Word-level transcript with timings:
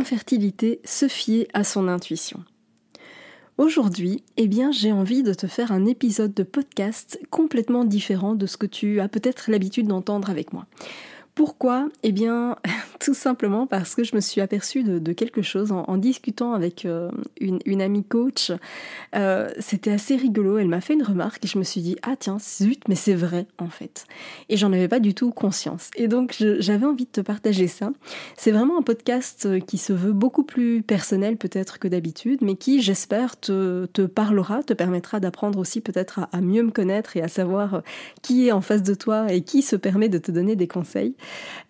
Infertilité, 0.00 0.80
se 0.82 1.08
fier 1.08 1.46
à 1.52 1.62
son 1.62 1.86
intuition. 1.86 2.42
Aujourd'hui, 3.58 4.24
eh 4.38 4.48
j'ai 4.72 4.92
envie 4.92 5.22
de 5.22 5.34
te 5.34 5.46
faire 5.46 5.72
un 5.72 5.84
épisode 5.84 6.32
de 6.32 6.42
podcast 6.42 7.20
complètement 7.28 7.84
différent 7.84 8.34
de 8.34 8.46
ce 8.46 8.56
que 8.56 8.64
tu 8.64 8.98
as 9.00 9.08
peut-être 9.08 9.50
l'habitude 9.50 9.88
d'entendre 9.88 10.30
avec 10.30 10.54
moi. 10.54 10.64
Pourquoi? 11.40 11.88
Eh 12.02 12.12
bien, 12.12 12.56
tout 13.00 13.14
simplement 13.14 13.66
parce 13.66 13.94
que 13.94 14.04
je 14.04 14.14
me 14.14 14.20
suis 14.20 14.42
aperçue 14.42 14.82
de, 14.82 15.12
quelque 15.14 15.40
chose 15.40 15.72
en, 15.72 15.96
discutant 15.96 16.52
avec 16.52 16.84
euh, 16.84 17.10
une, 17.40 17.80
amie 17.80 18.04
coach. 18.04 18.52
Euh, 19.16 19.50
c'était 19.58 19.90
assez 19.90 20.16
rigolo. 20.16 20.58
Elle 20.58 20.68
m'a 20.68 20.82
fait 20.82 20.92
une 20.92 21.02
remarque 21.02 21.42
et 21.46 21.48
je 21.48 21.56
me 21.56 21.64
suis 21.64 21.80
dit 21.80 21.96
ah 22.02 22.14
tiens 22.18 22.36
zut 22.38 22.82
mais 22.88 22.94
c'est 22.94 23.14
vrai 23.14 23.46
en 23.56 23.70
fait. 23.70 24.04
Et 24.50 24.58
j'en 24.58 24.70
avais 24.70 24.86
pas 24.86 25.00
du 25.00 25.14
tout 25.14 25.30
conscience. 25.30 25.88
Et 25.96 26.08
donc 26.08 26.36
j'avais 26.58 26.84
envie 26.84 27.06
de 27.06 27.10
te 27.10 27.22
partager 27.22 27.68
ça. 27.68 27.90
C'est 28.36 28.50
vraiment 28.50 28.78
un 28.78 28.82
podcast 28.82 29.46
euh, 29.46 29.60
qui 29.60 29.78
se 29.78 29.94
veut 29.94 30.12
beaucoup 30.12 30.44
plus 30.44 30.82
personnel 30.82 31.38
peut-être 31.38 31.78
que 31.78 31.88
d'habitude, 31.88 32.40
mais 32.42 32.56
qui 32.56 32.82
j'espère 32.82 33.40
te, 33.40 33.86
parlera, 34.04 34.62
te 34.62 34.74
permettra 34.74 35.20
d'apprendre 35.20 35.58
aussi 35.58 35.80
peut-être 35.80 36.28
à 36.32 36.42
mieux 36.42 36.64
me 36.64 36.70
connaître 36.70 37.16
et 37.16 37.22
à 37.22 37.28
savoir 37.28 37.82
qui 38.20 38.48
est 38.48 38.52
en 38.52 38.60
face 38.60 38.82
de 38.82 38.92
toi 38.92 39.32
et 39.32 39.40
qui 39.40 39.62
se 39.62 39.74
permet 39.74 40.10
de 40.10 40.18
te 40.18 40.30
donner 40.30 40.54
des 40.54 40.68
conseils. 40.68 41.14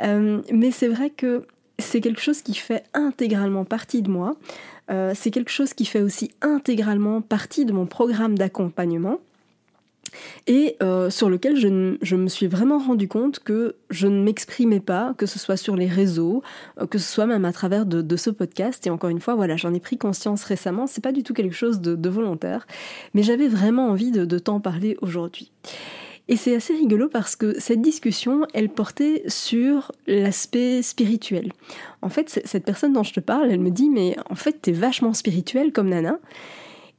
Euh, 0.03 0.41
mais 0.53 0.71
c'est 0.71 0.89
vrai 0.89 1.11
que 1.11 1.47
c'est 1.79 2.01
quelque 2.01 2.21
chose 2.21 2.43
qui 2.43 2.55
fait 2.55 2.85
intégralement 2.95 3.65
partie 3.65 4.03
de 4.03 4.11
moi. 4.11 4.37
Euh, 4.91 5.13
c'est 5.15 5.31
quelque 5.31 5.51
chose 5.51 5.73
qui 5.73 5.85
fait 5.85 6.03
aussi 6.03 6.31
intégralement 6.43 7.21
partie 7.21 7.65
de 7.65 7.73
mon 7.73 7.87
programme 7.87 8.37
d'accompagnement 8.37 9.19
et 10.49 10.77
euh, 10.83 11.09
sur 11.09 11.31
lequel 11.31 11.57
je, 11.57 12.17
me 12.17 12.29
suis 12.29 12.49
vraiment 12.49 12.79
rendu 12.79 13.07
compte 13.07 13.39
que 13.39 13.77
je 13.91 14.09
ne 14.09 14.23
m'exprimais 14.23 14.81
pas, 14.81 15.15
que 15.17 15.27
ce 15.27 15.39
soit 15.39 15.57
sur 15.57 15.77
les 15.77 15.87
réseaux, 15.87 16.43
que 16.91 16.99
ce 16.99 17.13
soit 17.13 17.27
même 17.27 17.45
à 17.45 17.53
travers 17.53 17.87
de, 17.87 18.17
ce 18.17 18.31
podcast. 18.31 18.85
Et 18.89 18.91
encore 18.91 19.11
une 19.11 19.21
fois, 19.21 19.37
voilà, 19.37 19.57
j'en 19.57 19.73
ai 19.73 19.79
pris 19.81 19.99
conscience 19.99 20.43
récemment. 20.43 20.89
C'est 20.89 21.03
pas 21.03 21.13
du 21.13 21.23
tout 21.23 21.33
quelque 21.33 21.55
chose 21.55 21.81
de, 21.81 22.09
volontaire, 22.09 22.67
mais 23.15 23.23
j'avais 23.23 23.47
vraiment 23.47 23.87
envie 23.89 24.11
de, 24.11 24.25
de 24.25 24.39
t'en 24.41 24.59
parler 24.59 24.97
aujourd'hui. 25.01 25.53
Et 26.31 26.37
c'est 26.37 26.55
assez 26.55 26.75
rigolo 26.75 27.09
parce 27.09 27.35
que 27.35 27.59
cette 27.59 27.83
discussion, 27.83 28.47
elle 28.55 28.69
portait 28.69 29.25
sur 29.27 29.91
l'aspect 30.07 30.81
spirituel. 30.81 31.53
En 32.03 32.09
fait, 32.09 32.41
cette 32.45 32.65
personne 32.65 32.93
dont 32.93 33.03
je 33.03 33.13
te 33.13 33.19
parle, 33.19 33.51
elle 33.51 33.59
me 33.59 33.73
dit, 33.73 33.91
mais 33.91 34.17
en 34.31 34.37
fait, 34.37 34.63
t'es 34.63 34.71
vachement 34.71 35.13
spirituel 35.13 35.73
comme 35.73 35.89
Nana. 35.89 36.21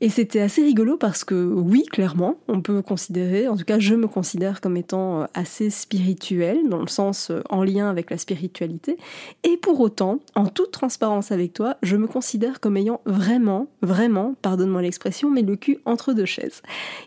Et 0.03 0.09
c'était 0.09 0.39
assez 0.39 0.63
rigolo 0.63 0.97
parce 0.97 1.23
que 1.23 1.35
oui, 1.35 1.83
clairement, 1.83 2.37
on 2.47 2.59
peut 2.59 2.81
considérer, 2.81 3.47
en 3.47 3.55
tout 3.55 3.65
cas 3.65 3.77
je 3.77 3.93
me 3.93 4.07
considère 4.07 4.59
comme 4.59 4.75
étant 4.75 5.21
euh, 5.21 5.25
assez 5.35 5.69
spirituel, 5.69 6.67
dans 6.67 6.81
le 6.81 6.87
sens 6.87 7.29
euh, 7.29 7.41
en 7.51 7.63
lien 7.63 7.87
avec 7.87 8.09
la 8.09 8.17
spiritualité. 8.17 8.97
Et 9.43 9.57
pour 9.57 9.79
autant, 9.79 10.19
en 10.33 10.47
toute 10.47 10.71
transparence 10.71 11.31
avec 11.31 11.53
toi, 11.53 11.77
je 11.83 11.97
me 11.97 12.07
considère 12.07 12.59
comme 12.59 12.77
ayant 12.77 13.01
vraiment, 13.05 13.67
vraiment, 13.83 14.33
pardonne-moi 14.41 14.81
l'expression, 14.81 15.29
mais 15.29 15.43
le 15.43 15.55
cul 15.55 15.77
entre 15.85 16.13
deux 16.13 16.25
chaises. 16.25 16.63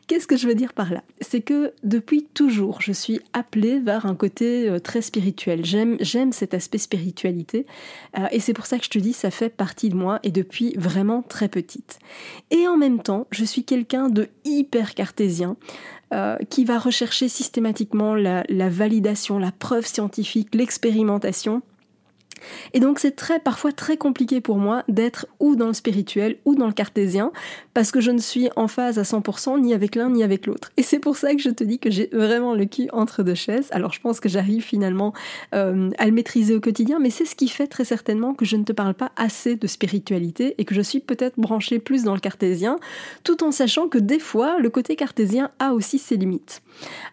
Qu'est-ce 0.06 0.28
que 0.28 0.36
je 0.36 0.46
veux 0.46 0.54
dire 0.54 0.72
par 0.72 0.92
là? 0.92 1.02
C'est 1.20 1.40
que 1.40 1.72
depuis 1.82 2.22
toujours, 2.32 2.80
je 2.80 2.92
suis 2.92 3.20
appelée 3.32 3.80
vers 3.80 4.06
un 4.06 4.14
côté 4.14 4.68
euh, 4.68 4.78
très 4.78 5.02
spirituel. 5.02 5.64
J'aime, 5.64 5.96
j'aime 5.98 6.30
cet 6.30 6.54
aspect 6.54 6.78
spiritualité. 6.78 7.66
et 8.30 8.38
c'est 8.38 8.52
pour 8.52 8.66
ça 8.66 8.78
que 8.78 8.84
je 8.84 8.90
te 8.90 9.00
dis, 9.00 9.12
ça 9.12 9.32
fait 9.32 9.48
partie 9.48 9.88
de 9.88 9.96
moi 9.96 10.20
et 10.22 10.30
depuis 10.30 10.74
vraiment 10.76 11.22
très 11.22 11.48
petite. 11.48 11.98
Et 12.52 12.68
en 12.68 12.83
temps, 13.00 13.26
je 13.30 13.44
suis 13.44 13.64
quelqu'un 13.64 14.08
de 14.08 14.28
hyper 14.44 14.94
cartésien. 14.94 15.56
Euh, 16.12 16.36
qui 16.48 16.64
va 16.64 16.78
rechercher 16.78 17.28
systématiquement 17.28 18.14
la 18.14 18.68
validation, 18.68 19.38
la 19.38 19.50
preuve 19.50 19.84
scientifique, 19.84 20.54
l'expérimentation, 20.54 21.62
et 22.72 22.80
donc 22.80 22.98
c'est 22.98 23.16
très 23.16 23.40
parfois 23.40 23.72
très 23.72 23.96
compliqué 23.96 24.40
pour 24.40 24.56
moi 24.56 24.82
d'être 24.88 25.26
ou 25.40 25.56
dans 25.56 25.68
le 25.68 25.72
spirituel 25.72 26.36
ou 26.44 26.54
dans 26.54 26.66
le 26.66 26.72
cartésien 26.72 27.32
parce 27.72 27.90
que 27.90 28.00
je 28.00 28.10
ne 28.10 28.18
suis 28.18 28.48
en 28.56 28.68
phase 28.68 28.98
à 28.98 29.02
100% 29.02 29.60
ni 29.60 29.74
avec 29.74 29.94
l'un 29.94 30.10
ni 30.10 30.22
avec 30.22 30.46
l'autre. 30.46 30.72
Et 30.76 30.82
c'est 30.82 30.98
pour 30.98 31.16
ça 31.16 31.34
que 31.34 31.40
je 31.40 31.50
te 31.50 31.64
dis 31.64 31.78
que 31.78 31.90
j'ai 31.90 32.08
vraiment 32.12 32.54
le 32.54 32.64
cul 32.66 32.88
entre 32.92 33.22
deux 33.22 33.34
chaises. 33.34 33.68
Alors 33.70 33.92
je 33.92 34.00
pense 34.00 34.20
que 34.20 34.28
j'arrive 34.28 34.62
finalement 34.62 35.12
euh, 35.54 35.90
à 35.98 36.06
le 36.06 36.12
maîtriser 36.12 36.54
au 36.54 36.60
quotidien, 36.60 36.98
mais 37.00 37.10
c'est 37.10 37.24
ce 37.24 37.34
qui 37.34 37.48
fait 37.48 37.66
très 37.66 37.84
certainement 37.84 38.34
que 38.34 38.44
je 38.44 38.56
ne 38.56 38.64
te 38.64 38.72
parle 38.72 38.94
pas 38.94 39.12
assez 39.16 39.56
de 39.56 39.66
spiritualité 39.66 40.54
et 40.58 40.64
que 40.64 40.74
je 40.74 40.80
suis 40.80 41.00
peut-être 41.00 41.38
branchée 41.38 41.78
plus 41.78 42.04
dans 42.04 42.14
le 42.14 42.20
cartésien, 42.20 42.78
tout 43.22 43.42
en 43.42 43.52
sachant 43.52 43.88
que 43.88 43.98
des 43.98 44.18
fois 44.18 44.58
le 44.58 44.70
côté 44.70 44.96
cartésien 44.96 45.50
a 45.58 45.72
aussi 45.72 45.98
ses 45.98 46.16
limites. 46.16 46.62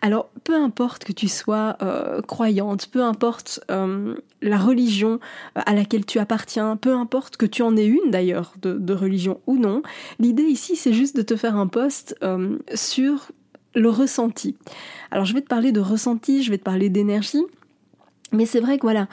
Alors 0.01 0.29
peu 0.43 0.55
importe 0.55 1.03
que 1.03 1.11
tu 1.11 1.27
sois 1.27 1.77
euh, 1.81 2.21
croyante, 2.21 2.87
peu 2.87 3.03
importe 3.03 3.59
euh, 3.69 4.15
la 4.41 4.57
religion 4.57 5.19
euh, 5.57 5.61
à 5.65 5.73
laquelle 5.73 6.05
tu 6.05 6.19
appartiens, 6.19 6.75
peu 6.75 6.93
importe 6.93 7.37
que 7.37 7.45
tu 7.45 7.61
en 7.61 7.75
aies 7.77 7.85
une 7.85 8.11
d'ailleurs, 8.11 8.53
de, 8.61 8.93
religion 8.93 9.39
ou 9.47 9.57
non, 9.57 9.83
l'idée 10.19 10.43
ici 10.43 10.75
c'est 10.75 10.93
juste 10.93 11.15
de 11.15 11.21
te 11.21 11.35
faire 11.35 11.55
un 11.55 11.67
post 11.67 12.15
sur 12.73 13.31
le 13.73 13.89
ressenti. 13.89 14.57
Alors 15.11 15.25
je 15.25 15.33
vais 15.33 15.41
te 15.41 15.47
parler 15.47 15.71
de 15.71 15.79
ressenti, 15.79 16.43
je 16.43 16.51
vais 16.51 16.57
te 16.57 16.63
parler 16.63 16.89
d'énergie, 16.89 17.43
mais 18.33 18.45
c'est 18.45 18.59
vrai 18.59 18.77
que 18.77 18.83
voilà, 18.83 19.07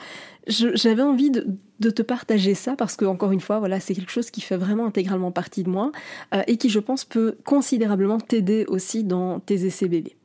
j'avais 0.47 1.01
envie 1.01 1.31
de, 1.31 1.47
te 1.87 2.01
partager 2.01 2.53
ça 2.53 2.75
parce 2.75 2.95
que 2.95 3.05
encore 3.05 3.31
une 3.31 3.39
fois 3.39 3.59
voilà 3.59 3.79
c'est 3.79 3.95
quelque 3.95 4.11
chose 4.11 4.31
qui 4.31 4.41
fait 4.41 4.57
vraiment 4.57 4.85
intégralement 4.85 5.31
partie 5.31 5.63
de 5.63 5.69
moi 5.69 5.91
euh, 6.33 6.41
et 6.47 6.57
qui 6.57 6.69
je 6.69 6.79
pense 6.79 7.05
peut 7.05 7.37
considérablement 7.45 8.19
t'aider 8.19 8.65
aussi 8.67 9.03
dans 9.03 9.39
tes 9.39 9.65
essais 9.65 9.87
bébés. 9.87 10.15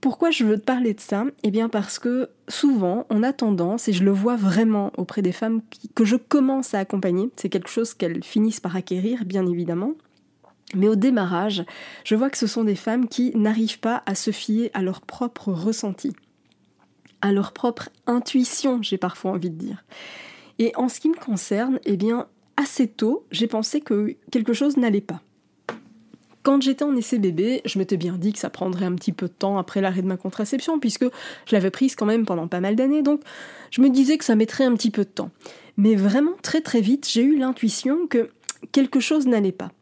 Pourquoi 0.00 0.30
je 0.30 0.44
veux 0.44 0.56
te 0.56 0.64
parler 0.64 0.94
de 0.94 1.00
ça? 1.00 1.24
Eh 1.42 1.50
bien 1.50 1.68
parce 1.68 1.98
que 1.98 2.30
souvent 2.48 3.06
on 3.10 3.22
a 3.22 3.32
tendance, 3.32 3.88
et 3.88 3.92
je 3.92 4.04
le 4.04 4.12
vois 4.12 4.36
vraiment 4.36 4.92
auprès 4.96 5.20
des 5.20 5.32
femmes 5.32 5.62
que 5.94 6.04
je 6.04 6.16
commence 6.16 6.74
à 6.74 6.78
accompagner, 6.78 7.30
c'est 7.36 7.48
quelque 7.48 7.68
chose 7.68 7.92
qu'elles 7.92 8.22
finissent 8.22 8.60
par 8.60 8.76
acquérir 8.76 9.24
bien 9.24 9.46
évidemment, 9.46 9.94
mais 10.74 10.88
au 10.88 10.96
démarrage, 10.96 11.64
je 12.04 12.14
vois 12.14 12.30
que 12.30 12.38
ce 12.38 12.46
sont 12.46 12.64
des 12.64 12.74
femmes 12.74 13.08
qui 13.08 13.32
n'arrivent 13.36 13.80
pas 13.80 14.02
à 14.06 14.14
se 14.14 14.30
fier 14.30 14.70
à 14.74 14.82
leur 14.82 15.00
propre 15.00 15.52
ressenti, 15.52 16.12
à 17.20 17.32
leur 17.32 17.52
propre 17.52 17.88
intuition, 18.06 18.82
j'ai 18.82 18.98
parfois 18.98 19.32
envie 19.32 19.50
de 19.50 19.56
dire. 19.56 19.84
Et 20.58 20.72
en 20.76 20.88
ce 20.88 21.00
qui 21.00 21.08
me 21.08 21.16
concerne, 21.16 21.78
eh 21.84 21.96
bien 21.96 22.26
assez 22.56 22.88
tôt, 22.88 23.26
j'ai 23.30 23.46
pensé 23.46 23.80
que 23.80 24.16
quelque 24.30 24.52
chose 24.52 24.76
n'allait 24.76 25.00
pas. 25.00 25.20
Quand 26.42 26.62
j'étais 26.62 26.84
en 26.84 26.94
essai 26.94 27.18
bébé, 27.18 27.60
je 27.64 27.78
m'étais 27.78 27.96
bien 27.96 28.16
dit 28.16 28.32
que 28.32 28.38
ça 28.38 28.50
prendrait 28.50 28.86
un 28.86 28.94
petit 28.94 29.12
peu 29.12 29.26
de 29.26 29.32
temps 29.32 29.58
après 29.58 29.80
l'arrêt 29.80 30.00
de 30.00 30.06
ma 30.06 30.16
contraception, 30.16 30.78
puisque 30.78 31.04
je 31.04 31.52
l'avais 31.52 31.70
prise 31.70 31.96
quand 31.96 32.06
même 32.06 32.24
pendant 32.24 32.46
pas 32.46 32.60
mal 32.60 32.76
d'années, 32.76 33.02
donc 33.02 33.20
je 33.72 33.80
me 33.80 33.90
disais 33.90 34.16
que 34.16 34.24
ça 34.24 34.36
mettrait 34.36 34.64
un 34.64 34.74
petit 34.74 34.92
peu 34.92 35.02
de 35.02 35.10
temps. 35.10 35.30
Mais 35.76 35.96
vraiment, 35.96 36.34
très 36.42 36.60
très 36.60 36.80
vite, 36.80 37.08
j'ai 37.10 37.22
eu 37.22 37.36
l'intuition 37.36 38.06
que 38.06 38.30
quelque 38.70 39.00
chose 39.00 39.26
n'allait 39.26 39.52
pas. 39.52 39.72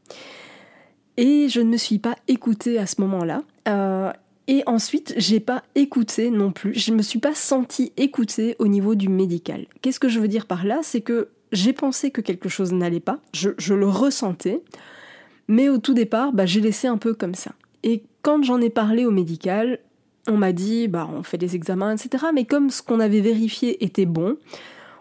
Et 1.17 1.49
je 1.49 1.61
ne 1.61 1.69
me 1.69 1.77
suis 1.77 1.99
pas 1.99 2.17
écoutée 2.29 2.79
à 2.79 2.87
ce 2.87 3.01
moment-là. 3.03 3.43
Euh, 3.69 4.11
et 4.47 4.63
ensuite, 4.67 5.15
j'ai 5.17 5.41
pas 5.41 5.63
écouté 5.75 6.31
non 6.31 6.53
plus. 6.53 6.75
Je 6.75 6.93
me 6.93 7.03
suis 7.03 7.19
pas 7.19 7.35
sentie 7.35 7.93
écoutée 7.97 8.57
au 8.59 8.69
niveau 8.69 8.95
du 8.95 9.09
médical. 9.09 9.67
Qu'est-ce 9.81 10.01
que 10.01 10.09
je 10.09 10.21
veux 10.21 10.29
dire 10.29 10.47
par 10.47 10.65
là? 10.65 10.81
C'est 10.83 11.01
que 11.01 11.31
j'ai 11.53 11.73
pensé 11.73 12.11
que 12.11 12.21
quelque 12.21 12.49
chose 12.49 12.73
n'allait 12.73 13.01
pas. 13.01 13.21
je 13.33 13.75
le 13.75 13.89
ressentais. 13.89 14.63
Mais 15.49 15.69
au 15.69 15.79
tout 15.79 15.95
départ, 15.95 16.33
bah, 16.33 16.47
j'ai 16.47 16.61
laissé 16.61 16.87
un 16.87 16.99
peu 16.99 17.15
comme 17.15 17.35
ça. 17.35 17.53
Et 17.83 18.05
quand 18.23 18.43
j'en 18.43 18.61
ai 18.61 18.71
parlé 18.71 19.05
au 19.05 19.11
médical, 19.11 19.79
on 20.27 20.37
m'a 20.37 20.53
dit, 20.53 20.89
bah, 20.89 21.09
on 21.13 21.23
fait 21.23 21.39
des 21.39 21.55
examens, 21.55 21.95
etc. 21.97 22.27
Mais 22.35 22.45
comme 22.45 22.71
ce 22.71 22.83
qu'on 22.83 23.01
avait 23.01 23.21
vérifié 23.21 23.85
était 23.85 24.07
bon, 24.07 24.37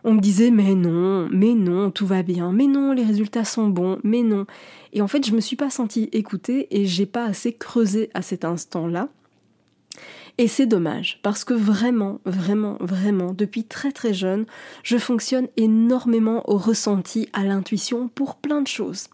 on 0.03 0.13
me 0.13 0.19
disait, 0.19 0.51
mais 0.51 0.75
non, 0.75 1.29
mais 1.31 1.53
non, 1.53 1.91
tout 1.91 2.05
va 2.05 2.23
bien, 2.23 2.51
mais 2.51 2.67
non, 2.67 2.91
les 2.91 3.05
résultats 3.05 3.45
sont 3.45 3.69
bons, 3.69 3.99
mais 4.03 4.21
non. 4.21 4.45
Et 4.91 5.01
en 5.01 5.07
fait, 5.07 5.25
je 5.25 5.33
me 5.33 5.39
suis 5.39 5.55
pas 5.55 5.69
sentie 5.69 6.09
écoutée 6.11 6.67
et 6.71 6.85
j'ai 6.85 7.05
pas 7.05 7.25
assez 7.25 7.53
creusé 7.53 8.09
à 8.13 8.21
cet 8.21 8.43
instant-là. 8.43 9.07
Et 10.39 10.47
c'est 10.47 10.65
dommage, 10.65 11.19
parce 11.21 11.43
que 11.43 11.53
vraiment, 11.53 12.19
vraiment, 12.25 12.77
vraiment, 12.79 13.33
depuis 13.33 13.65
très 13.65 13.91
très 13.91 14.15
jeune, 14.15 14.45
je 14.81 14.97
fonctionne 14.97 15.47
énormément 15.57 16.41
au 16.49 16.57
ressenti, 16.57 17.29
à 17.33 17.43
l'intuition 17.43 18.07
pour 18.07 18.37
plein 18.37 18.61
de 18.61 18.67
choses. 18.67 19.09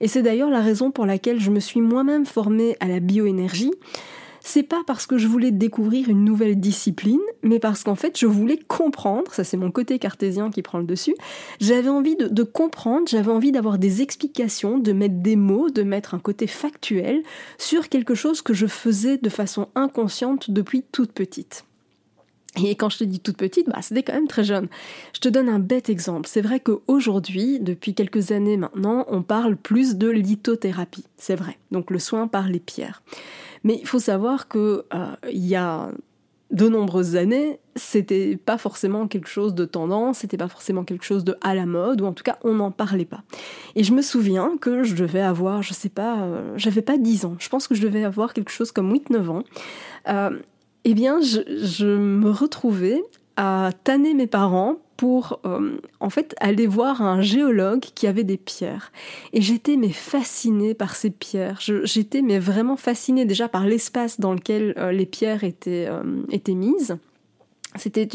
Et 0.00 0.08
c'est 0.08 0.22
d'ailleurs 0.22 0.50
la 0.50 0.60
raison 0.60 0.90
pour 0.90 1.06
laquelle 1.06 1.40
je 1.40 1.52
me 1.52 1.60
suis 1.60 1.80
moi-même 1.80 2.26
formée 2.26 2.76
à 2.80 2.88
la 2.88 2.98
bioénergie, 2.98 3.70
c'est 4.44 4.62
pas 4.62 4.82
parce 4.86 5.06
que 5.06 5.16
je 5.16 5.26
voulais 5.26 5.50
découvrir 5.50 6.10
une 6.10 6.22
nouvelle 6.22 6.60
discipline, 6.60 7.20
mais 7.42 7.58
parce 7.58 7.82
qu'en 7.82 7.94
fait 7.94 8.18
je 8.18 8.26
voulais 8.26 8.58
comprendre, 8.58 9.32
ça 9.32 9.42
c'est 9.42 9.56
mon 9.56 9.70
côté 9.70 9.98
cartésien 9.98 10.50
qui 10.50 10.60
prend 10.60 10.78
le 10.78 10.84
dessus, 10.84 11.16
j'avais 11.60 11.88
envie 11.88 12.14
de, 12.14 12.42
comprendre, 12.42 13.08
j'avais 13.08 13.32
envie 13.32 13.52
d'avoir 13.52 13.78
des 13.78 14.02
explications, 14.02 14.78
de 14.78 14.92
mettre 14.92 15.16
des 15.16 15.36
mots, 15.36 15.70
de 15.70 15.82
mettre 15.82 16.14
un 16.14 16.18
côté 16.18 16.46
factuel 16.46 17.22
sur 17.56 17.88
quelque 17.88 18.14
chose 18.14 18.42
que 18.42 18.52
je 18.52 18.66
faisais 18.66 19.16
de 19.16 19.30
façon 19.30 19.68
inconsciente 19.74 20.50
depuis 20.50 20.84
toute 20.92 21.12
petite. 21.12 21.64
Et 22.62 22.76
quand 22.76 22.88
je 22.88 22.98
te 22.98 23.04
dis 23.04 23.18
toute 23.18 23.38
petite, 23.38 23.68
bah, 23.68 23.80
c'était 23.80 24.02
quand 24.02 24.12
même 24.12 24.28
très 24.28 24.44
jeune. 24.44 24.68
Je 25.12 25.20
te 25.20 25.28
donne 25.28 25.48
un 25.48 25.58
bête 25.58 25.88
exemple. 25.88 26.28
C'est 26.28 26.40
vrai 26.40 26.60
qu'aujourd'hui, 26.60 27.58
depuis 27.58 27.94
quelques 27.94 28.30
années 28.30 28.56
maintenant, 28.56 29.06
on 29.08 29.22
parle 29.22 29.56
plus 29.56 29.96
de 29.96 30.08
lithothérapie. 30.08 31.04
C'est 31.16 31.34
vrai. 31.34 31.58
Donc 31.72 31.90
le 31.90 31.98
soin 31.98 32.28
par 32.28 32.46
les 32.46 32.60
pierres. 32.60 33.02
Mais 33.64 33.78
il 33.80 33.86
faut 33.86 33.98
savoir 33.98 34.48
que 34.48 34.84
euh, 34.94 35.06
il 35.30 35.46
y 35.46 35.56
a 35.56 35.90
de 36.50 36.68
nombreuses 36.68 37.16
années, 37.16 37.58
c'était 37.74 38.36
pas 38.36 38.58
forcément 38.58 39.08
quelque 39.08 39.28
chose 39.28 39.54
de 39.54 39.64
tendance, 39.64 40.18
c'était 40.18 40.36
pas 40.36 40.46
forcément 40.48 40.84
quelque 40.84 41.04
chose 41.04 41.24
de 41.24 41.36
à 41.40 41.54
la 41.54 41.66
mode, 41.66 42.00
ou 42.00 42.06
en 42.06 42.12
tout 42.12 42.22
cas 42.22 42.38
on 42.44 42.54
n'en 42.54 42.70
parlait 42.70 43.04
pas. 43.04 43.22
Et 43.74 43.82
je 43.82 43.92
me 43.92 44.02
souviens 44.02 44.56
que 44.60 44.84
je 44.84 44.94
devais 44.94 45.20
avoir, 45.20 45.62
je 45.62 45.74
sais 45.74 45.88
pas, 45.88 46.22
euh, 46.22 46.52
j'avais 46.56 46.82
pas 46.82 46.96
10 46.96 47.24
ans, 47.24 47.36
je 47.40 47.48
pense 47.48 47.66
que 47.66 47.74
je 47.74 47.82
devais 47.82 48.04
avoir 48.04 48.34
quelque 48.34 48.50
chose 48.50 48.70
comme 48.70 48.92
8-9 48.92 49.28
ans. 49.30 49.42
Euh, 50.08 50.38
eh 50.84 50.94
bien, 50.94 51.20
je, 51.20 51.40
je, 51.64 51.86
me 51.86 52.30
retrouvais 52.30 53.02
à 53.36 53.70
tanner 53.84 54.14
mes 54.14 54.26
parents 54.26 54.76
pour 54.96 55.40
euh, 55.44 55.78
en 56.00 56.10
fait 56.10 56.34
aller 56.40 56.66
voir 56.66 57.02
un 57.02 57.20
géologue 57.20 57.80
qui 57.80 58.06
avait 58.06 58.24
des 58.24 58.36
pierres. 58.36 58.92
Et 59.32 59.42
j'étais 59.42 59.76
mais 59.76 59.90
fascinée 59.90 60.74
par 60.74 60.94
ces 60.94 61.10
pierres. 61.10 61.60
J'étais 61.60 62.22
mais 62.22 62.38
vraiment 62.38 62.76
fascinée 62.76 63.24
déjà 63.24 63.48
par 63.48 63.66
l'espace 63.66 64.20
dans 64.20 64.34
lequel 64.34 64.74
euh, 64.76 64.92
les 64.92 65.06
pierres 65.06 65.44
étaient, 65.44 65.86
euh, 65.88 66.22
étaient 66.30 66.54
mises. 66.54 66.96
C'était, 67.76 68.08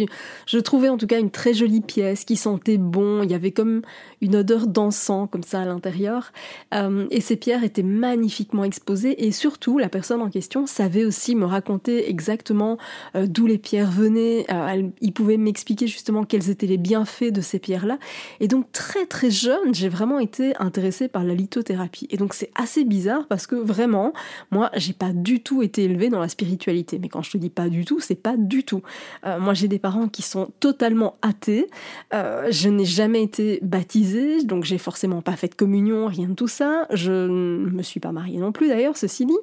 je 0.45 0.57
trouvais 0.57 0.89
en 0.89 0.97
tout 0.97 1.07
cas 1.07 1.19
une 1.19 1.31
très 1.31 1.53
jolie 1.53 1.81
pièce 1.81 2.23
qui 2.23 2.35
sentait 2.35 2.77
bon. 2.77 3.23
Il 3.23 3.31
y 3.31 3.33
avait 3.33 3.51
comme 3.51 3.81
une 4.21 4.35
odeur 4.35 4.67
d'encens 4.67 5.27
comme 5.31 5.43
ça 5.43 5.61
à 5.61 5.65
l'intérieur. 5.65 6.31
Euh, 6.73 7.07
et 7.11 7.21
ces 7.21 7.35
pierres 7.35 7.63
étaient 7.63 7.83
magnifiquement 7.83 8.63
exposées 8.63 9.25
et 9.25 9.31
surtout 9.31 9.77
la 9.77 9.89
personne 9.89 10.21
en 10.21 10.29
question 10.29 10.65
savait 10.65 11.05
aussi 11.05 11.35
me 11.35 11.45
raconter 11.45 12.09
exactement 12.09 12.77
euh, 13.15 13.27
d'où 13.27 13.47
les 13.47 13.57
pierres 13.57 13.91
venaient. 13.91 14.45
Euh, 14.51 14.89
il 15.01 15.13
pouvait 15.13 15.37
m'expliquer 15.37 15.87
justement 15.87 16.23
quels 16.23 16.49
étaient 16.49 16.67
les 16.67 16.77
bienfaits 16.77 17.31
de 17.31 17.41
ces 17.41 17.59
pierres-là. 17.59 17.97
Et 18.39 18.47
donc 18.47 18.71
très 18.71 19.05
très 19.05 19.31
jeune, 19.31 19.73
j'ai 19.73 19.89
vraiment 19.89 20.19
été 20.19 20.55
intéressée 20.57 21.07
par 21.07 21.23
la 21.23 21.33
lithothérapie. 21.33 22.07
Et 22.09 22.17
donc 22.17 22.33
c'est 22.33 22.51
assez 22.55 22.83
bizarre 22.83 23.27
parce 23.27 23.47
que 23.47 23.55
vraiment, 23.55 24.13
moi, 24.51 24.69
j'ai 24.75 24.93
pas 24.93 25.11
du 25.13 25.41
tout 25.41 25.61
été 25.63 25.83
élevée 25.83 26.09
dans 26.09 26.19
la 26.19 26.29
spiritualité. 26.29 26.99
Mais 26.99 27.09
quand 27.09 27.21
je 27.21 27.31
te 27.31 27.37
dis 27.37 27.49
pas 27.49 27.69
du 27.69 27.85
tout, 27.85 27.99
c'est 27.99 28.15
pas 28.15 28.35
du 28.37 28.63
tout. 28.63 28.81
Moi, 29.25 29.48
j'ai 29.53 29.67
des 29.67 29.79
parents 29.79 30.07
qui 30.07 30.21
sont 30.21 30.49
totalement 30.59 31.15
athées. 31.21 31.67
Euh, 32.13 32.47
je 32.51 32.69
n'ai 32.69 32.85
jamais 32.85 33.23
été 33.23 33.59
baptisée, 33.61 34.43
donc 34.43 34.63
j'ai 34.63 34.77
forcément 34.77 35.21
pas 35.21 35.35
fait 35.35 35.49
de 35.49 35.55
communion, 35.55 36.07
rien 36.07 36.27
de 36.27 36.33
tout 36.33 36.47
ça. 36.47 36.87
Je 36.91 37.11
ne 37.11 37.69
me 37.69 37.83
suis 37.83 37.99
pas 37.99 38.11
mariée 38.11 38.39
non 38.39 38.51
plus 38.51 38.67
d'ailleurs, 38.67 38.97
ceci 38.97 39.25
dit. 39.25 39.33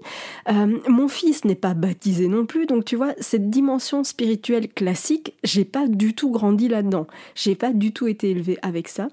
Euh, 0.48 0.78
mon 0.88 1.08
fils 1.08 1.44
n'est 1.44 1.54
pas 1.54 1.74
baptisé 1.74 2.28
non 2.28 2.46
plus, 2.46 2.66
donc 2.66 2.84
tu 2.84 2.96
vois, 2.96 3.14
cette 3.18 3.50
dimension 3.50 4.04
spirituelle 4.04 4.68
classique, 4.68 5.34
j'ai 5.44 5.64
pas 5.64 5.86
du 5.86 6.14
tout 6.14 6.30
grandi 6.30 6.68
là-dedans. 6.68 7.06
J'ai 7.34 7.54
pas 7.54 7.72
du 7.72 7.92
tout 7.92 8.06
été 8.06 8.30
élevée 8.30 8.58
avec 8.62 8.88
ça. 8.88 9.08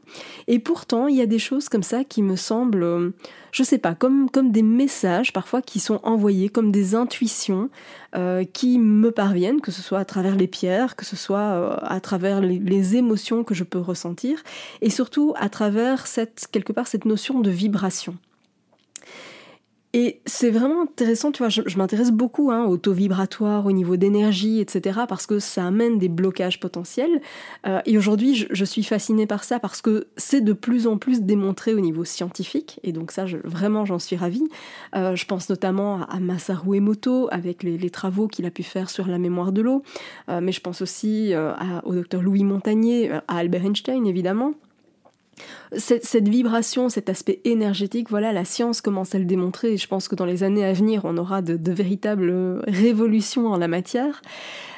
Et 0.47 0.59
pourtant, 0.59 1.07
il 1.07 1.15
y 1.15 1.21
a 1.21 1.25
des 1.25 1.39
choses 1.39 1.69
comme 1.69 1.83
ça 1.83 2.03
qui 2.03 2.21
me 2.21 2.35
semblent, 2.35 2.83
euh, 2.83 3.09
je 3.53 3.63
sais 3.63 3.77
pas, 3.77 3.95
comme, 3.95 4.29
comme 4.29 4.51
des 4.51 4.63
messages 4.63 5.31
parfois 5.31 5.61
qui 5.61 5.79
sont 5.79 6.01
envoyés, 6.03 6.49
comme 6.49 6.71
des 6.71 6.95
intuitions 6.95 7.69
qui 8.53 8.77
me 8.77 9.09
parviennent, 9.09 9.61
que 9.61 9.71
ce 9.71 9.81
soit 9.81 9.99
à 9.99 10.05
travers 10.05 10.35
les 10.35 10.47
pierres, 10.47 10.95
que 10.95 11.05
ce 11.05 11.15
soit 11.15 11.39
euh, 11.39 11.77
à 11.81 11.99
travers 11.99 12.41
les, 12.41 12.95
émotions 12.95 13.43
que 13.43 13.53
je 13.53 13.63
peux 13.63 13.79
ressentir, 13.79 14.43
et 14.81 14.89
surtout 14.89 15.33
à 15.37 15.49
travers 15.49 16.05
cette, 16.07 16.47
quelque 16.51 16.73
part 16.73 16.87
cette 16.87 17.05
notion 17.05 17.39
de 17.39 17.49
vibration. 17.49 18.17
Et 19.95 20.21
c'est 20.25 20.49
vraiment 20.49 20.81
intéressant, 20.81 21.31
tu 21.31 21.43
vois, 21.43 21.49
je, 21.49 21.77
m'intéresse 21.77 22.09
beaucoup 22.09 22.49
hein, 22.49 22.65
au 22.65 22.77
taux 22.77 22.93
vibratoire, 22.93 23.67
au 23.67 23.71
niveau 23.71 23.95
d'énergie, 23.95 24.59
etc., 24.59 25.01
parce 25.07 25.27
que 25.27 25.37
ça 25.37 25.67
amène 25.67 25.99
des 25.99 26.09
blocages 26.09 26.59
potentiels. 26.59 27.21
Euh, 27.67 27.79
et 27.85 27.95
aujourd'hui, 27.95 28.47
je, 28.49 28.65
suis 28.65 28.81
fascinée 28.81 29.27
par 29.27 29.43
ça 29.43 29.59
parce 29.59 29.83
que 29.83 30.07
c'est 30.17 30.41
de 30.41 30.53
plus 30.53 30.87
en 30.87 30.97
plus 30.97 31.21
démontré 31.21 31.75
au 31.75 31.79
niveau 31.79 32.05
scientifique, 32.05 32.79
et 32.81 32.91
donc 32.91 33.11
ça, 33.11 33.25
vraiment, 33.43 33.85
j'en 33.85 33.99
suis 33.99 34.15
ravie. 34.15 34.47
Euh, 34.95 35.15
je 35.15 35.27
pense 35.27 35.47
notamment 35.49 36.01
à, 36.07 36.19
Masaru 36.19 36.77
Emoto, 36.77 37.27
avec 37.31 37.61
les, 37.61 37.89
travaux 37.91 38.27
qu'il 38.27 38.47
a 38.47 38.51
pu 38.51 38.63
faire 38.63 38.89
sur 38.89 39.05
la 39.05 39.19
mémoire 39.19 39.51
de 39.51 39.61
l'eau, 39.61 39.83
euh, 40.27 40.41
mais 40.41 40.51
je 40.51 40.61
pense 40.61 40.81
aussi 40.81 41.33
au 41.83 41.93
docteur 41.93 42.23
Louis 42.23 42.43
Montagnier, 42.43 43.11
à 43.27 43.37
Albert 43.37 43.65
Einstein, 43.65 44.07
évidemment. 44.07 44.55
Cette, 45.75 46.27
vibration, 46.27 46.89
cet 46.89 47.09
aspect 47.09 47.41
énergétique, 47.45 48.09
voilà, 48.09 48.31
la 48.31 48.45
science 48.45 48.81
commence 48.81 49.15
à 49.15 49.19
le 49.19 49.25
démontrer 49.25 49.73
et 49.73 49.77
je 49.77 49.87
pense 49.87 50.07
que 50.07 50.15
dans 50.15 50.25
les 50.25 50.43
années 50.43 50.65
à 50.65 50.73
venir, 50.73 51.01
on 51.03 51.17
aura 51.17 51.41
de, 51.41 51.57
de 51.57 51.71
véritables 51.71 52.61
révolutions 52.67 53.47
en 53.47 53.57
la 53.57 53.67
matière. 53.67 54.21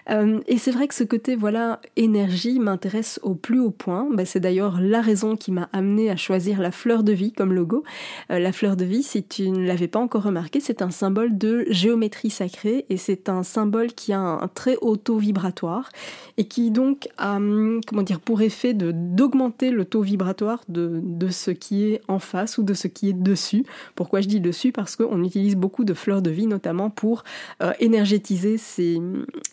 Euh, 0.09 0.39
et 0.47 0.57
c'est 0.57 0.71
vrai 0.71 0.87
que 0.87 0.93
ce 0.93 1.03
côté 1.03 1.35
voilà 1.35 1.81
énergie 1.95 2.59
m'intéresse 2.59 3.19
au 3.23 3.35
plus 3.35 3.59
haut 3.59 3.71
point. 3.71 4.07
Bah, 4.11 4.25
c'est 4.25 4.39
d'ailleurs 4.39 4.79
la 4.79 5.01
raison 5.01 5.35
qui 5.35 5.51
m'a 5.51 5.69
amené 5.73 6.09
à 6.09 6.15
choisir 6.15 6.61
la 6.61 6.71
fleur 6.71 7.03
de 7.03 7.11
vie 7.11 7.31
comme 7.31 7.53
logo. 7.53 7.83
Euh, 8.31 8.39
la 8.39 8.51
fleur 8.51 8.75
de 8.75 8.85
vie, 8.85 9.03
si 9.03 9.23
tu 9.23 9.49
ne 9.49 9.65
l'avais 9.65 9.87
pas 9.87 9.99
encore 9.99 10.23
remarqué, 10.23 10.59
c'est 10.59 10.81
un 10.81 10.91
symbole 10.91 11.37
de 11.37 11.65
géométrie 11.69 12.29
sacrée 12.29 12.85
et 12.89 12.97
c'est 12.97 13.29
un 13.29 13.43
symbole 13.43 13.93
qui 13.93 14.13
a 14.13 14.19
un, 14.19 14.47
très 14.47 14.77
haut 14.81 14.97
taux 14.97 15.17
vibratoire 15.17 15.89
et 16.37 16.45
qui 16.45 16.71
donc 16.71 17.07
a 17.17 17.37
hum, 17.37 17.81
comment 17.87 18.03
dire 18.03 18.19
pour 18.19 18.41
effet 18.41 18.73
de 18.73 18.91
d'augmenter 18.93 19.71
le 19.71 19.85
taux 19.85 20.01
vibratoire 20.01 20.63
de, 20.69 21.01
de 21.03 21.29
ce 21.29 21.51
qui 21.51 21.85
est 21.85 22.01
en 22.07 22.19
face 22.19 22.57
ou 22.57 22.63
de 22.63 22.73
ce 22.73 22.87
qui 22.87 23.09
est 23.09 23.13
dessus. 23.13 23.65
Pourquoi 23.95 24.21
je 24.21 24.27
dis 24.27 24.39
dessus? 24.39 24.71
Parce 24.71 24.95
qu'on 24.95 25.23
utilise 25.23 25.55
beaucoup 25.55 25.83
de 25.83 25.93
fleurs 25.93 26.21
de 26.21 26.29
vie 26.29 26.47
notamment 26.47 26.89
pour 26.89 27.23
euh, 27.61 27.73
énergétiser 27.79 28.57
ces 28.57 29.01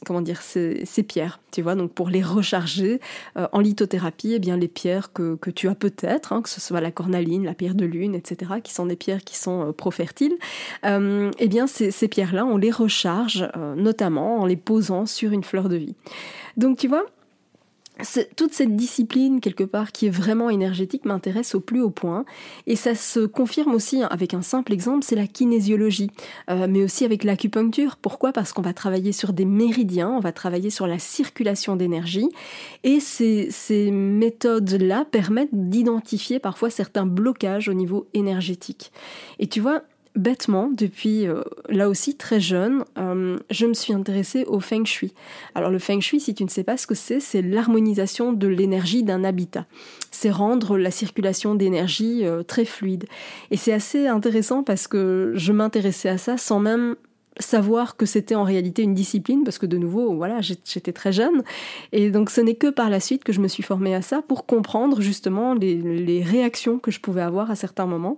comment 0.05 0.21
dire 0.21 0.42
ces, 0.43 1.03
pierres, 1.03 1.41
tu 1.51 1.63
vois, 1.63 1.75
donc 1.75 1.93
pour 1.93 2.09
les 2.09 2.23
recharger 2.23 3.01
euh, 3.37 3.47
en 3.53 3.61
lithothérapie, 3.61 4.35
eh 4.35 4.39
bien 4.39 4.57
les 4.57 4.69
pierres 4.69 5.13
que, 5.13 5.39
tu 5.55 5.69
as 5.69 5.75
peut-être, 5.75 6.33
hein, 6.33 6.43
que 6.43 6.49
ce 6.49 6.61
soit 6.61 6.81
la 6.81 6.91
cornaline, 6.91 7.45
la 7.45 7.55
pierre 7.55 7.75
de 7.75 7.85
lune, 7.85 8.15
etc., 8.15 8.53
qui 8.63 8.73
sont 8.73 8.87
des 8.87 8.97
pierres 8.97 9.25
qui 9.25 9.37
sont 9.37 9.69
euh, 9.69 9.73
pro-fertiles, 9.73 10.37
euh, 10.85 11.31
eh 11.39 11.49
bien 11.49 11.67
ces, 11.67 11.91
ces 11.91 12.09
pierres-là, 12.09 12.45
on 12.45 12.57
les 12.57 12.71
recharge 12.71 13.49
notamment 13.77 14.41
en 14.41 14.47
les 14.47 14.57
posant 14.57 15.07
sur 15.07 15.33
une 15.33 15.45
fleur 15.45 15.69
de 15.69 15.77
vie. 15.77 15.95
Donc 16.57 16.79
tu 16.79 16.89
vois, 16.89 17.07
toute 18.37 18.53
cette 18.53 18.75
discipline 18.75 19.41
quelque 19.41 19.65
part 19.65 19.93
qui 19.93 20.07
est 20.07 20.11
vraiment 20.11 20.51
énergétique 20.51 21.05
m'intéresse 21.05 21.55
au 21.55 21.61
plus 21.61 21.81
haut 21.81 21.91
point. 21.91 22.25
Et 22.67 22.77
ça 22.77 22.95
se 22.95 23.21
confirme 23.21 23.75
aussi 23.75 24.03
avec 24.03 24.35
un 24.35 24.43
simple 24.43 24.73
exemple 24.73 25.05
c'est 25.05 25.17
la 25.17 25.27
kinésiologie. 25.27 26.11
Euh, 26.51 26.67
mais 26.69 26.83
aussi 26.83 27.05
avec 27.05 27.25
l'acupuncture. 27.25 27.97
Pourquoi? 27.97 28.33
Parce 28.33 28.53
qu'on 28.53 28.63
va 28.63 28.73
travailler 28.73 29.13
sur 29.13 29.33
des 29.33 29.45
méridiens 29.45 30.11
on 30.11 30.21
va 30.21 30.33
travailler 30.33 30.71
sur 30.71 30.87
la 30.87 30.99
circulation 30.99 31.77
d'énergie. 31.77 32.29
Et 32.83 33.01
ces, 33.01 33.49
ces 33.51 33.91
méthodes 33.91 34.71
là 34.71 35.05
permettent 35.05 35.51
d'identifier 35.53 36.39
parfois 36.39 36.71
certains 36.71 37.07
blocages 37.07 37.69
au 37.69 37.75
niveau 37.75 38.07
énergétique. 38.15 38.93
Et 39.39 39.47
tu 39.47 39.61
vois 39.61 39.83
bêtement, 40.17 40.69
depuis 40.69 41.27
euh, 41.27 41.43
là 41.69 41.89
aussi 41.89 42.17
très 42.17 42.41
jeune, 42.41 42.85
euh, 42.99 43.39
je 43.51 43.67
me 43.67 43.75
suis 43.75 43.93
intéressée 43.93 44.45
au 44.47 44.61
feng 44.61 44.85
shui. 44.85 45.13
Alors 45.55 45.71
le 45.71 45.79
feng 45.79 46.01
shui, 46.01 46.21
si 46.21 46.35
tu 46.35 46.45
ne 46.45 46.49
sais 46.49 46.65
pas 46.65 46.77
ce 46.77 46.87
que 46.87 46.95
c'est, 46.95 47.21
c'est 47.21 47.43
l'harmonisation 47.43 48.33
de 48.33 48.47
l'énergie 48.47 49.03
d'un 49.03 49.25
habitat. 49.25 49.67
C'est 50.11 50.31
rendre 50.31 50.77
la 50.77 50.91
circulation 50.91 51.55
d'énergie 51.55 52.25
euh, 52.25 52.43
très 52.43 52.65
fluide. 52.65 53.07
Et 53.51 53.57
c'est 53.57 53.73
assez 53.73 54.07
intéressant 54.07 54.63
parce 54.63 54.87
que 54.87 55.33
je 55.35 55.53
m'intéressais 55.53 56.11
à 56.11 56.19
ça 56.19 56.37
sans 56.37 56.61
même 56.61 56.97
savoir 57.39 57.97
que 57.97 58.07
c'était 58.07 58.35
en 58.35 58.45
réalité 58.45 58.83
une 58.83 58.95
discipline 58.95 59.45
parce 59.45 59.59
que 59.59 59.67
de 59.67 59.77
nouveau 59.79 60.15
voilà 60.15 60.41
j'étais 60.41 60.93
très 60.93 61.13
jeune. 61.13 61.43
Et 61.93 62.11
donc 62.11 62.31
ce 62.31 62.41
n'est 62.41 62.55
que 62.55 62.69
par 62.69 62.91
la 62.91 63.01
suite 63.01 63.25
que 63.25 63.33
je 63.33 63.41
me 63.41 63.49
suis 63.49 63.63
formée 63.63 63.95
à 63.95 64.03
ça 64.03 64.23
pour 64.23 64.47
comprendre 64.47 65.01
justement 65.01 65.55
les, 65.55 66.23
réactions 66.23 66.79
que 66.79 66.91
je 66.91 67.01
pouvais 67.01 67.23
avoir 67.23 67.51
à 67.51 67.57
certains 67.57 67.87
moments. 67.87 68.17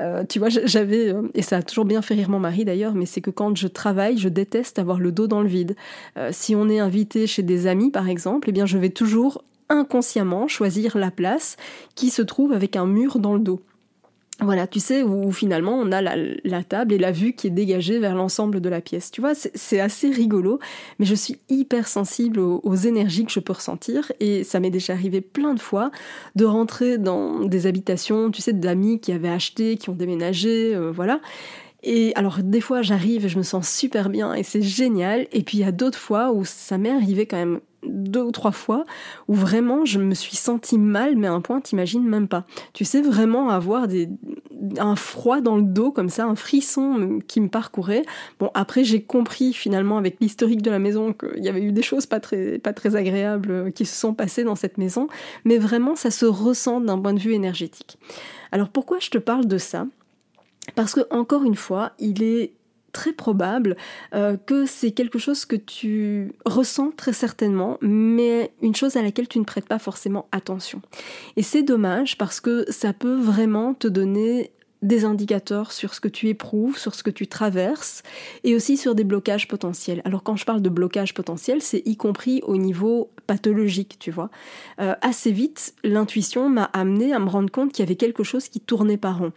Euh, 0.00 0.24
tu 0.28 0.38
vois 0.38 0.48
j'avais 0.48 1.12
euh, 1.12 1.22
et 1.34 1.42
ça 1.42 1.58
a 1.58 1.62
toujours 1.62 1.84
bien 1.84 2.02
fait 2.02 2.14
rire 2.14 2.30
mon 2.30 2.40
mari 2.40 2.64
d'ailleurs 2.64 2.94
mais 2.94 3.06
c'est 3.06 3.20
que 3.20 3.30
quand 3.30 3.56
je 3.56 3.68
travaille 3.68 4.18
je 4.18 4.28
déteste 4.28 4.78
avoir 4.78 4.98
le 4.98 5.12
dos 5.12 5.26
dans 5.26 5.42
le 5.42 5.48
vide. 5.48 5.76
Euh, 6.16 6.30
si 6.32 6.56
on 6.56 6.68
est 6.68 6.78
invité 6.78 7.26
chez 7.26 7.42
des 7.42 7.66
amis 7.66 7.90
par 7.90 8.08
exemple 8.08 8.48
eh 8.48 8.52
bien 8.52 8.66
je 8.66 8.78
vais 8.78 8.90
toujours 8.90 9.44
inconsciemment 9.68 10.48
choisir 10.48 10.96
la 10.98 11.10
place 11.10 11.56
qui 11.94 12.10
se 12.10 12.22
trouve 12.22 12.52
avec 12.52 12.76
un 12.76 12.86
mur 12.86 13.18
dans 13.18 13.34
le 13.34 13.40
dos 13.40 13.60
voilà, 14.40 14.66
tu 14.66 14.80
sais, 14.80 15.02
où 15.02 15.30
finalement 15.30 15.74
on 15.74 15.92
a 15.92 16.02
la, 16.02 16.64
table 16.64 16.92
et 16.92 16.98
la 16.98 17.12
vue 17.12 17.34
qui 17.34 17.46
est 17.46 17.50
dégagée 17.50 18.00
vers 18.00 18.16
l'ensemble 18.16 18.60
de 18.60 18.68
la 18.68 18.80
pièce. 18.80 19.10
Tu 19.12 19.20
vois, 19.20 19.32
c'est 19.34 19.78
assez 19.78 20.10
rigolo, 20.10 20.58
mais 20.98 21.06
je 21.06 21.14
suis 21.14 21.38
hyper 21.48 21.86
sensible 21.86 22.40
aux, 22.40 22.74
énergies 22.74 23.24
que 23.24 23.30
je 23.30 23.38
peux 23.38 23.52
ressentir 23.52 24.10
et 24.18 24.42
ça 24.42 24.58
m'est 24.58 24.70
déjà 24.70 24.92
arrivé 24.94 25.20
plein 25.20 25.54
de 25.54 25.60
fois 25.60 25.92
de 26.34 26.44
rentrer 26.44 26.98
dans 26.98 27.44
des 27.44 27.66
habitations, 27.66 28.30
tu 28.30 28.42
sais, 28.42 28.52
d'amis 28.52 28.98
qui 28.98 29.12
avaient 29.12 29.28
acheté, 29.28 29.76
qui 29.76 29.90
ont 29.90 29.94
déménagé, 29.94 30.74
euh, 30.74 30.90
voilà. 30.90 31.20
Et 31.86 32.12
alors 32.14 32.38
des 32.42 32.62
fois 32.62 32.80
j'arrive 32.80 33.26
et 33.26 33.28
je 33.28 33.36
me 33.36 33.42
sens 33.42 33.68
super 33.68 34.08
bien 34.08 34.32
et 34.32 34.42
c'est 34.42 34.62
génial, 34.62 35.26
et 35.32 35.42
puis 35.42 35.58
il 35.58 35.60
y 35.60 35.64
a 35.64 35.72
d'autres 35.72 35.98
fois 35.98 36.32
où 36.32 36.44
ça 36.44 36.78
m'est 36.78 36.90
arrivé 36.90 37.26
quand 37.26 37.36
même 37.36 37.60
deux 37.86 38.22
ou 38.22 38.30
trois 38.30 38.52
fois 38.52 38.86
où 39.28 39.34
vraiment 39.34 39.84
je 39.84 39.98
me 39.98 40.14
suis 40.14 40.36
sentie 40.36 40.78
mal, 40.78 41.16
mais 41.16 41.26
à 41.26 41.32
un 41.32 41.42
point 41.42 41.60
t'imagines 41.60 42.08
même 42.08 42.26
pas. 42.26 42.46
Tu 42.72 42.86
sais 42.86 43.02
vraiment 43.02 43.50
avoir 43.50 43.86
des, 43.86 44.08
un 44.78 44.96
froid 44.96 45.42
dans 45.42 45.56
le 45.56 45.62
dos 45.62 45.92
comme 45.92 46.08
ça, 46.08 46.24
un 46.24 46.36
frisson 46.36 47.20
qui 47.28 47.42
me 47.42 47.48
parcourait. 47.48 48.06
Bon 48.40 48.50
après 48.54 48.82
j'ai 48.84 49.02
compris 49.02 49.52
finalement 49.52 49.98
avec 49.98 50.16
l'historique 50.20 50.62
de 50.62 50.70
la 50.70 50.78
maison 50.78 51.12
qu'il 51.12 51.44
y 51.44 51.50
avait 51.50 51.62
eu 51.62 51.72
des 51.72 51.82
choses 51.82 52.06
pas 52.06 52.20
très, 52.20 52.58
pas 52.58 52.72
très 52.72 52.96
agréables 52.96 53.50
euh, 53.50 53.70
qui 53.70 53.84
se 53.84 53.94
sont 53.94 54.14
passées 54.14 54.44
dans 54.44 54.56
cette 54.56 54.78
maison, 54.78 55.08
mais 55.44 55.58
vraiment 55.58 55.96
ça 55.96 56.10
se 56.10 56.24
ressent 56.24 56.80
d'un 56.80 56.98
point 56.98 57.12
de 57.12 57.20
vue 57.20 57.34
énergétique. 57.34 57.98
Alors 58.52 58.70
pourquoi 58.70 59.00
je 59.00 59.10
te 59.10 59.18
parle 59.18 59.44
de 59.44 59.58
ça? 59.58 59.86
Parce 60.74 60.94
que 60.94 61.00
encore 61.10 61.44
une 61.44 61.56
fois, 61.56 61.92
il 61.98 62.22
est 62.22 62.52
très 62.94 63.12
probable 63.12 63.76
euh, 64.14 64.36
que 64.36 64.64
c'est 64.64 64.92
quelque 64.92 65.18
chose 65.18 65.44
que 65.44 65.56
tu 65.56 66.32
ressens 66.46 66.92
très 66.96 67.12
certainement, 67.12 67.76
mais 67.82 68.52
une 68.62 68.74
chose 68.74 68.96
à 68.96 69.02
laquelle 69.02 69.28
tu 69.28 69.38
ne 69.38 69.44
prêtes 69.44 69.68
pas 69.68 69.80
forcément 69.80 70.28
attention. 70.32 70.80
Et 71.36 71.42
c'est 71.42 71.62
dommage 71.62 72.16
parce 72.16 72.40
que 72.40 72.64
ça 72.70 72.92
peut 72.94 73.16
vraiment 73.16 73.74
te 73.74 73.88
donner 73.88 74.52
des 74.84 75.04
indicateurs 75.04 75.72
sur 75.72 75.94
ce 75.94 76.00
que 76.00 76.08
tu 76.08 76.28
éprouves, 76.28 76.78
sur 76.78 76.94
ce 76.94 77.02
que 77.02 77.10
tu 77.10 77.26
traverses, 77.26 78.02
et 78.44 78.54
aussi 78.54 78.76
sur 78.76 78.94
des 78.94 79.02
blocages 79.02 79.48
potentiels. 79.48 80.02
Alors 80.04 80.22
quand 80.22 80.36
je 80.36 80.44
parle 80.44 80.62
de 80.62 80.68
blocages 80.68 81.14
potentiels, 81.14 81.62
c'est 81.62 81.82
y 81.86 81.96
compris 81.96 82.42
au 82.44 82.56
niveau 82.56 83.10
pathologique, 83.26 83.96
tu 83.98 84.10
vois. 84.10 84.30
Euh, 84.80 84.94
assez 85.00 85.32
vite, 85.32 85.74
l'intuition 85.82 86.48
m'a 86.48 86.64
amené 86.64 87.12
à 87.12 87.18
me 87.18 87.28
rendre 87.28 87.50
compte 87.50 87.72
qu'il 87.72 87.82
y 87.82 87.86
avait 87.86 87.96
quelque 87.96 88.22
chose 88.22 88.48
qui 88.48 88.60
tournait 88.60 88.98
par 88.98 89.18
rond. 89.18 89.32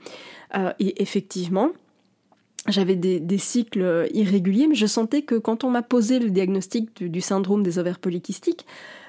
Euh, 0.56 0.72
et 0.80 1.02
effectivement, 1.02 1.72
j'avais 2.68 2.96
des, 2.96 3.38
cycles 3.38 4.10
irréguliers, 4.14 4.68
mais 4.68 4.76
je 4.76 4.86
sentais 4.86 5.22
que 5.22 5.36
quand 5.36 5.64
on 5.64 5.70
m'a 5.70 5.82
posé 5.82 6.20
le 6.20 6.30
diagnostic 6.30 7.02
du, 7.02 7.22
syndrome 7.22 7.64
des 7.64 7.80
ovaires 7.80 8.00
polykystiques, 8.00 8.66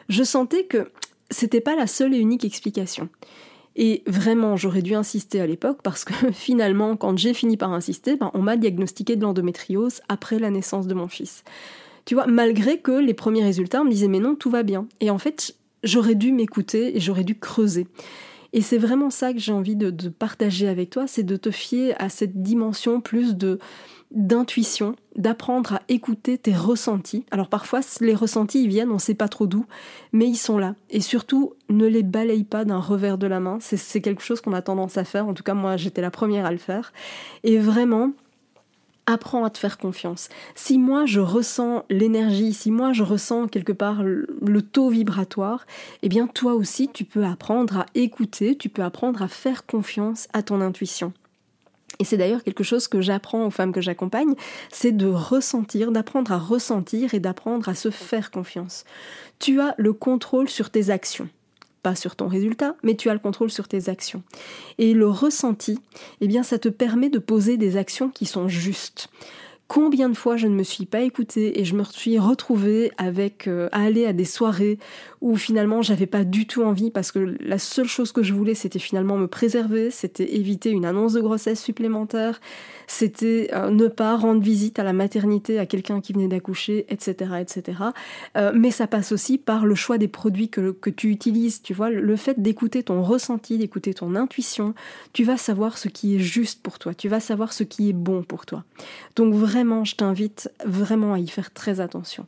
je 0.09 0.23
sentais 0.23 0.65
que 0.65 0.91
c'était 1.31 1.61
pas 1.61 1.75
la 1.75 1.89
seule 1.89 2.15
et 2.15 2.19
unique 2.19 2.45
explication. 2.45 3.09
Et 3.81 4.03
vraiment, 4.09 4.57
j'aurais 4.57 4.83
dû 4.83 4.95
insister 4.95 5.41
à 5.41 5.47
l'époque 5.47 5.79
parce 5.83 6.05
que 6.05 6.13
finalement, 6.33 6.97
quand 6.97 7.17
j'ai 7.17 7.33
fini 7.33 7.57
par 7.57 7.73
insister, 7.73 8.17
ben, 8.17 8.31
on 8.35 8.43
m'a 8.43 8.57
diagnostiqué 8.57 9.15
de 9.15 9.23
l'endométriose 9.23 10.03
après 10.09 10.41
la 10.41 10.51
naissance 10.51 10.89
de 10.89 10.95
mon 10.95 11.07
fils. 11.07 11.45
Tu 12.05 12.15
vois, 12.15 12.27
malgré 12.27 12.79
que 12.79 12.91
les 12.91 13.15
premiers 13.15 13.45
résultats, 13.45 13.85
me 13.85 13.91
disait 13.91 14.09
mais 14.09 14.19
non, 14.19 14.35
tout 14.35 14.51
va 14.51 14.65
bien. 14.65 14.89
Et 15.01 15.11
en 15.11 15.19
fait, 15.19 15.55
j'aurais 15.85 16.17
dû 16.17 16.33
m'écouter 16.33 16.97
et 16.97 17.01
j'aurais 17.01 17.23
dû 17.23 17.39
creuser. 17.39 17.87
Et 18.53 18.63
c'est 18.63 18.79
vraiment 18.79 19.11
ça 19.11 19.33
que 19.33 19.39
j'ai 19.39 19.53
envie 19.53 19.77
de, 19.77 19.91
partager 20.09 20.69
avec 20.69 20.91
toi, 20.91 21.07
c'est 21.07 21.23
de 21.23 21.37
te 21.37 21.51
fier 21.51 21.95
à 21.99 22.09
cette 22.09 22.43
dimension 22.43 23.01
plus 23.01 23.37
de 23.37 23.59
d'intuition, 24.11 24.97
d'apprendre 25.17 25.75
à 25.75 25.83
écouter 25.91 26.39
tes 26.39 26.55
ressentis. 26.55 27.27
Alors 27.31 27.51
parfois 27.51 27.81
les 28.01 28.15
ressentis 28.15 28.63
ils 28.63 28.69
viennent, 28.69 28.91
on 28.91 28.99
sait 28.99 29.13
pas 29.13 29.29
trop 29.29 29.47
d'où, 29.47 29.67
mais 30.15 30.27
ils 30.27 30.39
sont 30.39 30.57
là. 30.57 30.77
Et 30.89 31.03
surtout, 31.03 31.53
ne 31.69 31.87
les 31.87 32.03
balaye 32.03 32.45
pas 32.45 32.65
d'un 32.65 32.79
revers 32.79 33.19
de 33.19 33.27
la 33.27 33.39
main. 33.39 33.59
C'est 33.61 34.01
quelque 34.01 34.23
chose 34.23 34.41
qu'on 34.41 34.55
a 34.55 34.63
tendance 34.63 34.97
à 34.97 35.05
faire. 35.05 35.29
En 35.29 35.35
tout 35.35 35.43
cas, 35.43 35.53
moi 35.53 35.77
j'étais 35.77 36.01
la 36.01 36.11
première 36.11 36.47
à 36.47 36.53
le 36.53 36.57
faire. 36.57 36.95
Et 37.45 37.59
vraiment, 37.59 38.13
apprends 39.09 39.45
à 39.45 39.51
te 39.51 39.59
faire 39.59 39.79
confiance. 39.79 40.29
Si 40.55 40.79
moi 40.79 41.07
je 41.07 41.21
ressens 41.21 41.85
l'énergie, 41.91 42.53
si 42.53 42.71
moi 42.71 42.93
je 42.93 43.03
ressens 43.03 43.49
quelque 43.49 43.73
part 43.73 44.03
le 44.03 44.63
taux 44.63 44.91
vibratoire, 44.91 45.67
eh 46.03 46.09
bien 46.09 46.27
toi 46.27 46.55
aussi 46.55 46.89
tu 46.89 47.05
peux 47.05 47.25
apprendre 47.25 47.79
à 47.79 47.87
écouter, 47.95 48.57
tu 48.57 48.69
peux 48.69 48.83
apprendre 48.83 49.23
à 49.23 49.29
faire 49.29 49.67
confiance 49.67 50.29
à 50.33 50.43
ton 50.43 50.61
intuition. 50.61 51.13
Et 51.99 52.05
c'est 52.05 52.17
d'ailleurs 52.17 52.45
quelque 52.45 52.63
chose 52.63 52.87
que 52.87 53.01
j'apprends 53.01 53.47
aux 53.47 53.51
femmes 53.51 53.73
que 53.73 53.81
j'accompagne, 53.81 54.35
c'est 54.71 54.97
de 54.97 55.07
ressentir, 55.07 55.91
d'apprendre 55.91 56.31
à 56.31 56.39
ressentir 56.39 57.15
et 57.15 57.21
d'apprendre 57.21 57.69
à 57.69 57.75
se 57.75 57.91
faire 57.91 58.31
confiance. 58.31 58.85
Tu 59.39 59.61
as 59.61 59.75
le 59.79 59.93
contrôle 59.93 60.49
sur 60.49 60.71
tes 60.71 60.91
actions 60.91 61.29
sur 61.95 62.17
ton 62.17 62.29
résultat, 62.29 62.77
mais 62.83 62.95
tu 62.95 63.11
as 63.11 63.15
le 63.15 63.19
contrôle 63.19 63.51
sur 63.51 63.69
tes 63.69 63.89
actions. 63.89 64.23
Et 64.79 64.95
le 64.95 65.09
ressenti, 65.09 65.79
eh 66.21 66.29
bien, 66.29 66.43
ça 66.43 66.59
te 66.59 66.69
permet 66.69 67.11
de 67.11 67.19
poser 67.19 67.57
des 67.57 67.77
actions 67.77 68.09
qui 68.11 68.27
sont 68.27 68.49
justes. 68.49 69.09
Combien 69.69 70.09
de 70.09 70.17
fois 70.17 70.39
je 70.39 70.47
ne 70.47 70.55
me 70.55 70.63
suis 70.63 70.87
pas 70.87 71.03
écoutée 71.03 71.61
et 71.61 71.65
je 71.67 71.75
me 71.75 71.85
suis 71.85 72.19
retrouvée 72.19 72.91
avec 72.97 73.47
euh, 73.47 73.69
à 73.71 73.83
aller 73.83 74.07
à 74.07 74.15
des 74.15 74.25
soirées 74.25 74.79
où 75.21 75.37
finalement 75.37 75.83
j'avais 75.83 76.07
pas 76.07 76.25
du 76.25 76.47
tout 76.47 76.63
envie 76.63 76.91
parce 76.91 77.13
que 77.13 77.37
la 77.41 77.59
seule 77.59 77.87
chose 77.87 78.13
que 78.13 78.23
je 78.23 78.33
voulais 78.33 78.55
c'était 78.55 78.79
finalement 78.79 79.17
me 79.17 79.27
préserver, 79.27 79.91
c'était 79.91 80.35
éviter 80.37 80.71
une 80.71 80.85
annonce 80.85 81.13
de 81.13 81.21
grossesse 81.21 81.63
supplémentaire, 81.63 82.41
c'était 82.87 83.51
euh, 83.53 83.71
ne 83.71 83.89
pas 83.89 84.17
rendre 84.17 84.41
visite 84.41 84.79
à 84.79 84.85
la 84.85 84.93
maternité 84.93 85.59
à 85.59 85.67
quelqu'un 85.67 86.01
qui 86.01 86.13
venait 86.13 86.29
d'accoucher, 86.29 86.87
etc., 86.89 87.33
etc. 87.41 87.79
Euh, 88.37 88.53
mais 88.55 88.71
ça 88.71 88.87
passe 88.87 89.13
aussi 89.13 89.39
par 89.39 89.67
le 89.67 89.75
choix 89.75 89.99
des 89.99 90.09
produits 90.09 90.49
que, 90.49 90.71
que 90.71 90.91
tu 90.91 91.11
utilises, 91.11 91.63
tu 91.63 91.75
vois, 91.75 91.91
le 91.91 92.17
fait 92.17 92.41
d'écouter 92.41 92.83
ton 92.83 93.03
ressenti, 93.03 93.59
d'écouter 93.59 93.93
ton 93.93 94.15
intuition, 94.15 94.75
tu 95.13 95.25
vas 95.25 95.37
savoir 95.37 95.77
ce 95.79 95.89
qui 95.89 96.17
est 96.17 96.21
juste 96.21 96.63
pour 96.63 96.79
toi, 96.79 96.95
tu 96.95 97.09
vas 97.09 97.21
savoir 97.21 97.53
ce 97.53 97.65
qui 97.65 97.91
est 97.91 97.95
bon 97.95 98.23
pour 98.23 98.47
toi. 98.47 98.65
Donc 99.17 99.35
vraiment 99.35 99.59
vraiment, 99.59 99.85
je 99.85 99.97
t'invite 99.97 100.51
vraiment 100.65 101.15
à 101.15 101.19
y 101.19 101.27
faire 101.27 101.53
très 101.53 101.81
attention. 101.81 102.27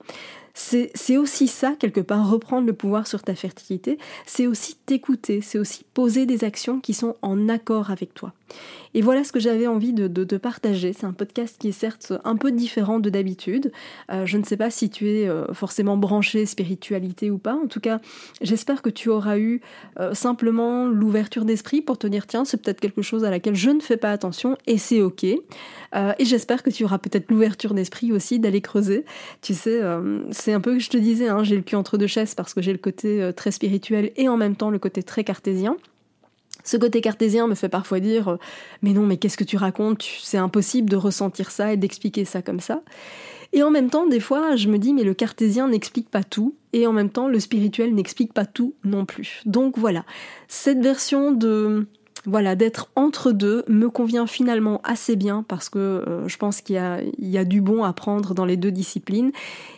C'est 0.55 1.17
aussi 1.17 1.49
ça, 1.49 1.75
quelque 1.79 2.01
part, 2.01 2.29
reprendre 2.29 2.67
le 2.67 2.73
pouvoir 2.73 3.07
sur 3.07 3.23
ta 3.23 3.35
fertilité, 3.35 3.99
c'est 4.27 4.47
aussi 4.47 4.77
t'écouter, 4.87 5.41
c'est 5.41 5.59
aussi 5.59 5.85
poser 5.95 6.27
des 6.27 6.45
actions 6.45 6.81
qui 6.81 6.95
sont 6.95 7.17
en 7.23 7.49
accord 7.49 7.91
avec 7.91 8.15
toi. 8.15 8.33
Et 8.95 9.03
voilà 9.03 9.23
ce 9.23 9.33
que 9.33 9.39
j'avais 9.39 9.67
envie 9.67 9.93
de, 9.93 10.09
te 10.25 10.35
partager. 10.35 10.93
C'est 10.93 11.07
un 11.07 11.13
podcast 11.13 11.57
qui 11.59 11.69
est 11.69 11.73
certes 11.73 12.13
un 12.25 12.37
peu 12.37 12.51
différent 12.51 12.99
de 12.99 13.09
d'habitude. 13.09 13.73
Euh, 14.11 14.27
je 14.27 14.37
ne 14.37 14.45
sais 14.45 14.57
pas 14.57 14.71
si 14.71 14.91
tu 14.91 15.09
es 15.11 15.29
euh, 15.29 15.53
forcément 15.55 15.97
branché 15.97 16.47
spiritualité 16.47 17.31
ou 17.31 17.39
pas. 17.39 17.55
En 17.55 17.67
tout 17.67 17.81
cas, 17.81 18.01
j'espère 18.41 18.83
que 18.83 18.91
tu 18.91 19.09
auras 19.09 19.39
eu 19.39 19.61
euh, 19.99 20.15
simplement 20.15 20.87
l'ouverture 20.87 21.45
d'esprit 21.45 21.83
pour 21.83 21.99
te 21.99 22.07
dire 22.07 22.27
tiens, 22.27 22.45
c'est 22.45 22.61
peut-être 22.61 22.81
quelque 22.81 23.03
chose 23.03 23.25
à 23.25 23.31
laquelle 23.31 23.55
je 23.55 23.71
ne 23.71 23.81
fais 23.81 23.97
pas 23.97 24.11
attention 24.11 24.57
et 24.67 24.79
c'est 24.79 25.03
ok. 25.03 25.25
et 25.25 25.41
j'espère 26.21 26.63
que 26.63 26.71
tu 26.71 26.85
auras 26.85 26.99
peut-être 26.99 27.31
l'ouverture 27.31 27.75
d'esprit 27.75 28.13
aussi 28.13 28.39
d'aller 28.39 28.61
creuser. 28.61 29.05
Tu 29.43 29.55
sais, 29.55 29.81
c'est 30.31 30.53
un 30.53 30.61
peu 30.61 30.75
que 30.75 30.81
je 30.81 30.91
te 30.91 30.97
disais, 30.97 31.29
hein, 31.29 31.43
j'ai 31.43 31.57
le 31.57 31.63
cul 31.63 31.77
entre 31.77 31.99
deux 31.99 32.07
chaises 32.07 32.35
parce 32.35 32.55
que 32.55 32.63
j'ai 32.63 32.73
le 32.73 32.79
côté 32.79 33.31
très 33.37 33.51
spirituel 33.51 34.13
et 34.17 34.29
en 34.29 34.37
même 34.37 34.57
temps 34.57 34.71
le 34.71 34.79
côté 34.79 35.03
très 35.03 35.25
cartésien. 35.25 35.77
Ce 36.65 36.77
côté 36.77 37.01
cartésien 37.01 37.47
me 37.47 37.55
fait 37.55 37.69
parfois 37.69 38.01
dire 38.01 38.29
euh, 38.29 38.37
Mais 38.83 38.93
non, 38.93 39.07
mais 39.07 39.17
qu'est-ce 39.17 39.37
que 39.37 39.45
tu 39.45 39.57
racontes? 39.57 40.05
C'est 40.23 40.39
impossible 40.39 40.91
de 40.91 40.97
ressentir 40.97 41.51
ça 41.51 41.73
et 41.73 41.77
d'expliquer 41.77 42.25
ça 42.25 42.43
comme 42.43 42.61
ça. 42.61 42.83
Et 43.53 43.63
en 43.63 43.71
même 43.71 43.91
temps, 43.91 44.07
des 44.07 44.21
fois, 44.21 44.57
je 44.57 44.69
me 44.69 44.79
dis 44.79 44.95
Mais 44.95 45.05
le 45.05 45.15
cartésien 45.15 45.69
n'explique 45.69 46.09
pas 46.09 46.23
tout, 46.23 46.55
et 46.73 46.87
en 46.87 46.93
même 46.93 47.11
temps, 47.11 47.29
le 47.29 47.41
spirituel 47.41 47.95
n'explique 47.95 48.33
pas 48.33 48.47
tout 48.47 48.75
non 48.85 49.05
plus. 49.05 49.43
Donc 49.47 49.79
voilà, 49.79 50.05
cette 50.49 50.81
version 50.81 51.33
de. 51.33 51.87
Voilà, 52.27 52.55
d'être 52.55 52.91
entre 52.97 53.33
deux 53.33 53.65
me 53.67 53.89
convient 53.89 54.27
finalement 54.27 54.83
assez 54.85 55.17
bien 55.17 55.43
parce 55.49 55.71
que 55.71 55.79
euh, 55.79 56.29
je 56.29 56.37
pense 56.37 56.61
qu'il 56.61 56.77
y, 56.77 57.31
y 57.31 57.39
a, 57.39 57.45
du 57.47 57.63
bon 57.63 57.83
à 57.83 57.95
prendre 57.95 58.35
dans 58.35 58.45
les 58.45 58.59
deux 58.59 58.71
disciplines. 58.71 59.33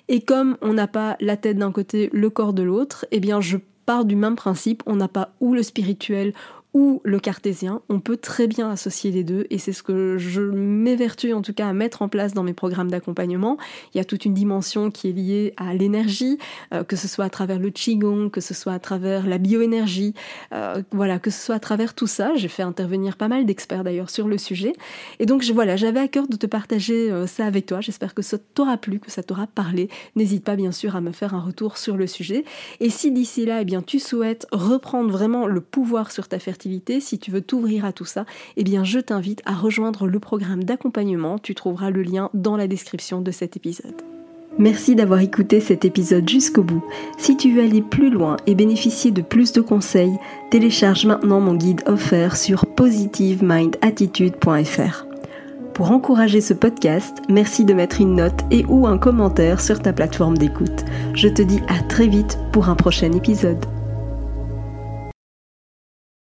Et 0.08 0.22
comme 0.22 0.56
on 0.60 0.72
n'a 0.72 0.88
pas 0.88 1.16
la 1.20 1.36
tête 1.36 1.56
d'un 1.56 1.70
côté, 1.70 2.10
le 2.12 2.30
corps 2.30 2.52
de 2.52 2.64
l'autre, 2.64 3.06
eh 3.12 3.20
bien 3.20 3.40
je 3.40 3.58
pars 3.86 4.04
du 4.04 4.16
même 4.16 4.34
principe, 4.34 4.82
on 4.86 4.96
n'a 4.96 5.08
pas 5.08 5.30
ou 5.40 5.54
le 5.54 5.62
spirituel 5.62 6.32
ou 6.75 7.02
le 7.05 7.21
cartésien, 7.21 7.83
on 7.91 8.00
peut 8.00 8.17
très 8.17 8.47
bien 8.47 8.71
associer 8.71 9.11
les 9.11 9.25
deux 9.25 9.47
et 9.50 9.59
c'est 9.59 9.73
ce 9.73 9.83
que 9.83 10.17
je 10.17 10.41
m'évertue 10.41 11.35
en 11.35 11.43
tout 11.43 11.52
cas 11.52 11.69
à 11.69 11.73
mettre 11.75 12.00
en 12.00 12.09
place 12.09 12.33
dans 12.33 12.43
mes 12.43 12.55
programmes 12.55 12.91
d'accompagnement. 12.91 13.59
Il 13.95 13.99
y 13.99 14.00
a 14.00 14.05
toute 14.05 14.25
une 14.25 14.33
dimension 14.33 14.91
qui 14.91 15.11
est 15.11 15.12
liée 15.12 15.55
à 15.59 15.75
l'énergie, 15.75 16.38
euh, 16.73 16.83
que 16.83 16.97
ce 16.97 17.09
soit 17.09 17.26
à 17.26 17.31
travers 17.31 17.59
le 17.59 17.71
qigong, 17.71 18.31
que 18.31 18.41
ce 18.41 18.55
soit 18.55 18.73
à 18.73 18.79
travers 18.79 19.26
la 19.26 19.37
bioénergie, 19.37 20.14
euh, 20.55 20.83
voilà, 20.93 21.19
que 21.19 21.31
ce 21.31 21.45
soit 21.45 21.57
à 21.57 21.61
travers 21.61 21.93
tout 21.93 22.07
ça. 22.07 22.35
J'ai 22.37 22.49
fait 22.49 22.62
intervenir 22.62 23.17
pas 23.17 23.29
mal 23.29 23.45
d'experts 23.45 23.85
d'ailleurs 23.85 24.11
sur 24.11 24.26
le 24.26 24.38
sujet 24.38 24.73
et 25.19 25.26
donc 25.26 25.45
voilà, 25.52 25.76
j'avais 25.76 26.00
à 26.00 26.09
cœur 26.09 26.26
de 26.26 26.37
te 26.37 26.47
partager 26.47 27.11
euh, 27.11 27.26
ça 27.26 27.45
avec 27.45 27.67
toi. 27.67 27.83
J'espère 27.83 28.14
que 28.14 28.23
ça 28.23 28.38
t'aura 28.38 28.79
plu, 28.79 28.99
que 28.99 29.11
ça 29.11 29.23
t'aura 29.23 29.47
parlé. 29.47 29.91
N'hésite 30.17 30.45
pas 30.45 30.57
bien 30.57 30.73
sûr 30.73 30.97
à 30.97 31.02
me 31.02 31.12
faire 31.12 31.35
un 31.35 31.41
retour 31.41 31.76
sur 31.76 31.99
le 31.99 32.07
sujet 32.07 32.45
et 32.81 32.88
si 32.88 33.11
d'ici 33.11 33.45
là, 33.45 33.61
eh 33.61 33.64
bien 33.67 33.83
tu 33.83 33.99
souhaites 33.99 34.47
reprendre 34.52 35.11
vraiment 35.11 35.47
le 35.47 35.61
pouvoir 35.61 36.11
sur 36.11 36.29
ta 36.29 36.38
fertilité 36.38 36.62
si 37.00 37.19
tu 37.19 37.31
veux 37.31 37.40
t'ouvrir 37.40 37.85
à 37.85 37.92
tout 37.92 38.04
ça, 38.04 38.26
eh 38.57 38.64
bien 38.64 38.85
je 38.85 38.99
t'invite 38.99 39.42
à 39.45 39.54
rejoindre 39.54 40.07
le 40.07 40.21
programme 40.21 40.64
d'accompagnement. 40.64 41.38
Tu 41.38 41.54
trouveras 41.54 41.90
le 41.90 42.02
lien 42.02 42.31
dans 42.35 42.57
la 42.57 42.66
description 42.66 43.21
de 43.21 43.31
cet 43.31 43.57
épisode. 43.57 44.02
Merci 44.59 44.95
d'avoir 44.95 45.21
écouté 45.21 45.61
cet 45.61 45.87
épisode 45.87 46.28
jusqu'au 46.28 46.62
bout. 46.62 46.85
Si 47.16 47.38
tu 47.38 47.54
veux 47.54 47.62
aller 47.62 47.81
plus 47.81 48.11
loin 48.11 48.37
et 48.47 48.54
bénéficier 48.54 49.11
de 49.11 49.23
plus 49.23 49.52
de 49.52 49.62
conseils, 49.62 50.19
télécharge 50.50 51.07
maintenant 51.07 51.40
mon 51.40 51.54
guide 51.54 51.81
offert 51.87 52.37
sur 52.37 52.66
positivemindattitude.fr. 52.66 55.07
Pour 55.73 55.90
encourager 55.90 56.42
ce 56.42 56.52
podcast, 56.52 57.16
merci 57.31 57.64
de 57.64 57.73
mettre 57.73 58.02
une 58.02 58.16
note 58.16 58.42
et 58.50 58.66
ou 58.66 58.87
un 58.87 58.99
commentaire 58.99 59.59
sur 59.59 59.81
ta 59.81 59.95
plateforme 59.95 60.37
d'écoute. 60.37 60.85
Je 61.14 61.28
te 61.28 61.40
dis 61.40 61.62
à 61.69 61.78
très 61.83 62.09
vite 62.09 62.38
pour 62.52 62.69
un 62.69 62.75
prochain 62.75 63.11
épisode. 63.12 63.64